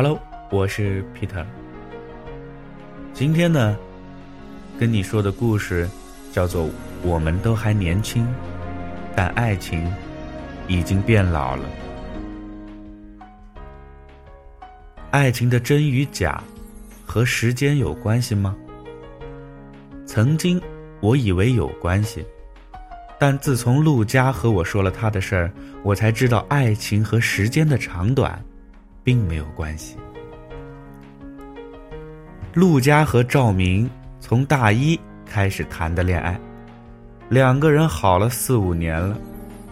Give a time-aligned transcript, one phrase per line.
[0.00, 0.16] Hello，
[0.52, 1.44] 我是 Peter。
[3.12, 3.76] 今天呢，
[4.78, 5.90] 跟你说的故事
[6.30, 6.66] 叫做
[7.02, 8.24] 《我们都还年轻，
[9.16, 9.92] 但爱情
[10.68, 11.64] 已经变老了》。
[15.10, 16.40] 爱情的真与假
[17.04, 18.54] 和时间有关系吗？
[20.06, 20.62] 曾经
[21.00, 22.24] 我以为有关系，
[23.18, 28.40] 但自从陆佳和我说了他的事儿，我才知道爱情和时间的长短。
[29.02, 29.96] 并没有关系。
[32.54, 33.88] 陆佳和赵明
[34.20, 36.38] 从大一开始谈的恋爱，
[37.28, 39.16] 两个人好了四五年了，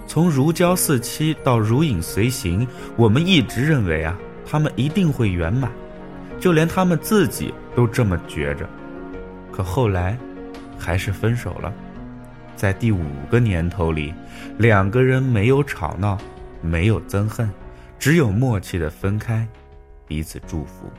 [0.07, 2.67] 从如胶似漆到如影随形，
[2.97, 5.71] 我们一直认为啊，他们一定会圆满，
[6.39, 8.69] 就连他们自己都这么觉着。
[9.51, 10.17] 可后来，
[10.79, 11.73] 还是分手了。
[12.55, 14.15] 在第五个年头里，
[14.59, 16.17] 两个人没有吵闹，
[16.61, 17.51] 没有憎恨。
[17.99, 19.47] 只有默契的分开，
[20.07, 20.91] 彼此祝福。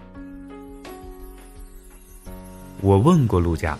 [2.81, 3.78] 我问过陆家，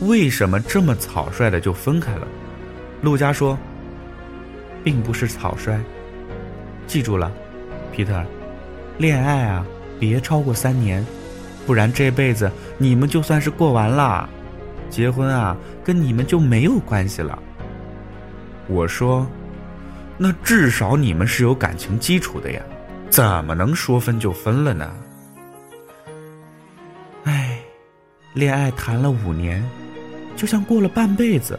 [0.00, 2.26] 为什么这么草率的就分开了？
[3.02, 3.58] 陆家说，
[4.82, 5.78] 并不是草率。
[6.86, 7.30] 记住了，
[7.92, 8.24] 皮特，
[8.98, 9.66] 恋爱啊，
[10.00, 11.04] 别超过三年，
[11.66, 14.28] 不然这辈子你们就算是过完了。
[14.90, 17.38] 结婚啊，跟你们就没有关系了。
[18.68, 19.26] 我说。
[20.16, 22.62] 那至少你们是有感情基础的呀，
[23.10, 24.94] 怎么能说分就分了呢？
[27.24, 27.58] 哎，
[28.32, 29.64] 恋爱谈了五年，
[30.36, 31.58] 就像过了半辈子，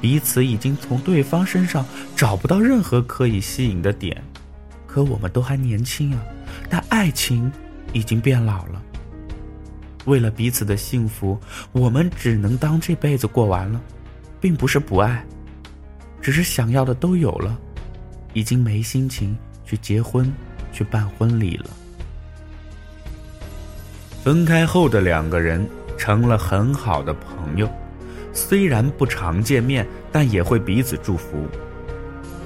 [0.00, 1.84] 彼此已经从对方身上
[2.16, 4.22] 找不到任何可以吸引的点，
[4.86, 6.22] 可我们都还年轻啊，
[6.70, 7.52] 但爱情
[7.92, 8.82] 已经变老了。
[10.06, 11.38] 为了彼此的幸福，
[11.72, 13.80] 我们只能当这辈子过完了，
[14.40, 15.24] 并不是不爱，
[16.22, 17.58] 只是想要的都有了。
[18.34, 20.30] 已经没心情去结婚，
[20.70, 21.66] 去办婚礼了。
[24.22, 27.68] 分开后的两个人成了很好的朋友，
[28.32, 31.46] 虽然不常见面，但也会彼此祝福。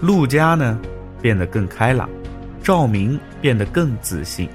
[0.00, 0.78] 陆家呢，
[1.20, 2.08] 变得更开朗，
[2.62, 4.48] 赵明变得更自信。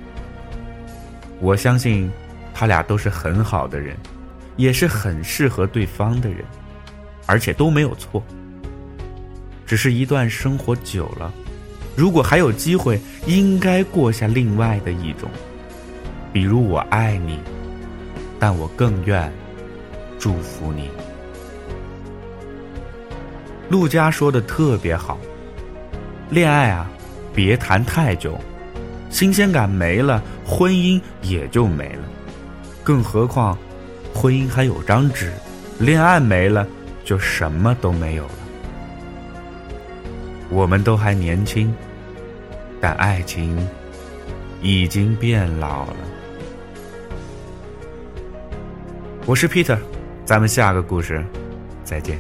[1.40, 2.10] 我相信，
[2.54, 3.98] 他俩都是很好的人，
[4.56, 6.46] 也是很适合对方的人，
[7.26, 8.24] 而且都没有错。
[9.74, 11.34] 只是一段生活久了，
[11.96, 15.28] 如果还有机会，应该过下另外的一种，
[16.32, 17.40] 比如我爱你，
[18.38, 19.34] 但我更愿
[20.20, 20.92] 祝福你。
[23.68, 25.18] 陆家说的特别好，
[26.30, 26.88] 恋爱啊，
[27.34, 28.40] 别谈太久，
[29.10, 32.04] 新鲜感没了，婚姻也就没了。
[32.84, 33.58] 更何况，
[34.14, 35.34] 婚姻还有张纸，
[35.80, 36.64] 恋爱没了，
[37.04, 38.43] 就什么都没有了。
[40.54, 41.74] 我们都还年轻，
[42.80, 43.58] 但爱情
[44.62, 45.96] 已经变老了。
[49.26, 49.80] 我是 Peter，
[50.24, 51.26] 咱们下个故事
[51.84, 52.20] 再见。